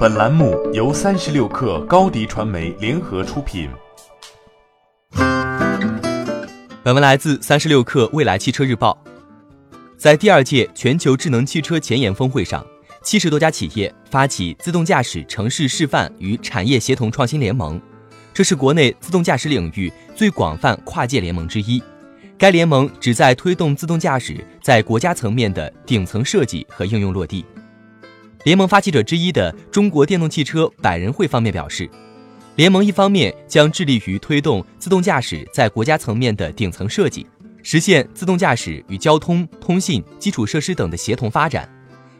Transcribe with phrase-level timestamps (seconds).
[0.00, 3.68] 本栏目由三十六氪高低传媒联合出品。
[6.82, 8.96] 本文来自三十六氪未来汽车日报。
[9.98, 12.64] 在第二届全球智能汽车前沿峰会上，
[13.02, 17.78] 七十多家企业发起自动驾驶城市示范与产业协同创新联盟，
[18.32, 21.82] 这是国内自动驾驶领域最广泛跨界联盟之一。
[22.38, 27.44] 该联盟旨在推动自动驾驶在国家层面的顶层设计和应用落地。
[28.44, 31.88] 联盟发起者之一的中国电动汽车百人会方面表示，
[32.56, 37.26] 联盟一方面将致力于推动自动驾驶在国家层面的顶层设计，
[37.62, 41.68] 实现自动驾驶与交通、通信、基础设施等的协同发展；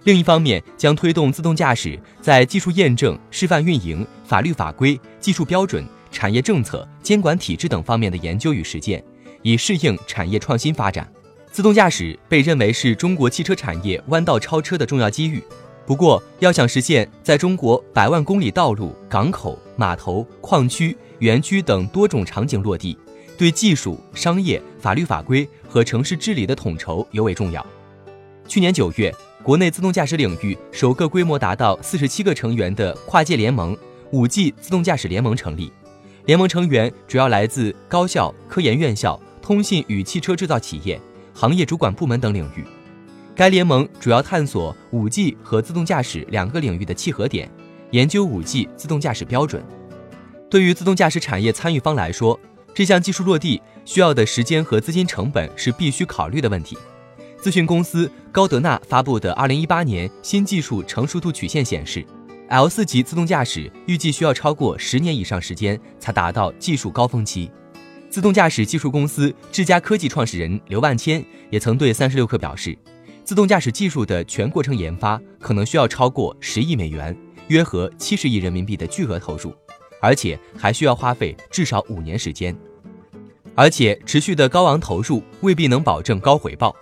[0.04, 9.02] 另一方面将推动自动驾驶在技术验证、示范运营、法律法规、技术标准、产业政策、监管体制等方面的研究与实践，
[9.40, 11.10] 以适应产业创新发展。
[11.50, 15.42] 自动驾驶被认为是中国汽车产业弯道超车的重要机遇。
[15.90, 22.96] 不过，要想实现在中国百万公里道路、港口、码头、矿区、园区等多种场景落地，
[23.37, 27.66] 对技术、商业、法律法规和城市治理的统筹尤为重要。
[28.46, 33.76] 去年九月，国内自动驾驶领域首个规模达到四十七个成员的跨界联盟——
[34.12, 35.72] 五 G 自动驾驶联盟成立。
[36.24, 41.00] 联盟成员主要来自高校、科研院校、通信与汽车制造企业、
[41.34, 42.65] 行业主管部门等领域。
[43.41, 47.51] 该联盟主要探索五 G 和自动驾驶两个领域的契合点，
[47.91, 49.65] 研究五 G 自动驾驶标准。
[50.51, 52.38] 对于自动驾驶产业参与方来说，
[52.74, 56.77] 这项技术落地需要的时间和资金成本是必须考虑的问题。
[57.41, 62.05] 咨询公司高德纳发布的2018年新技术成熟度曲线显示
[62.51, 67.50] ，L4 级自动驾驶预计需要超过十年以上时间才达到技术高峰期。
[68.11, 72.77] 自动驾驶技术公司智佳科技创始人刘万千也曾对三十六氪表示。
[73.25, 77.16] 自动驾驶技术的全过程研发可能需要超过十亿美元，
[77.49, 79.54] 约合七十亿人民币的巨额投入，
[80.00, 82.56] 而且还需要花费至少五年时间。
[83.54, 86.75] 而且持续的高昂投入未必能保证高回报。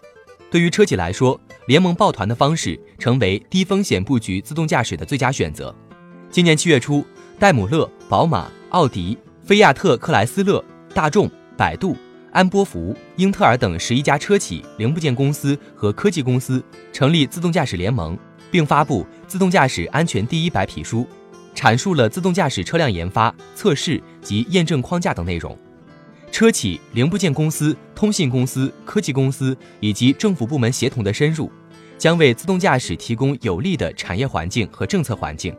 [0.50, 5.74] 对于车企来说，联盟抱团的方式成为低风险布局自动驾驶的最佳选择。
[6.30, 7.04] 今年七月初，
[7.38, 10.64] 戴姆勒、宝马、奥迪、菲亚特克莱斯勒、
[10.94, 11.96] 大众、百度。
[12.32, 16.62] 安波福、英特尔等十一家车企、零部件公司和科技公司
[16.92, 18.16] 成立自动驾驶联盟，
[18.50, 21.06] 并发布《自动驾驶安全第一白皮书》，
[21.58, 25.56] 阐述了自动驾驶车辆研发、测试及验证框架等内容。
[26.30, 31.50] 车企、零部件公司、通信公司、科技公司以及政府部门协同的深入，
[31.96, 35.56] 将为自动驾驶提供有利的产业环境和政策环境。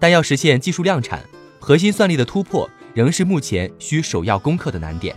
[0.00, 1.22] 但要实现技术量产，
[1.60, 5.16] 核心算力的突破仍是目前需首要攻克的难点。